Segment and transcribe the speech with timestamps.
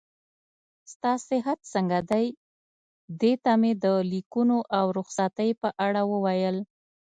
[0.91, 2.25] ستا صحت څنګه دی؟
[3.21, 6.57] دې ته مې د لیکونو او رخصتۍ په اړه وویل.